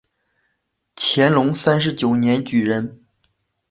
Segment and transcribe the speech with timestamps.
[0.95, 3.05] 乾隆三十九年举人。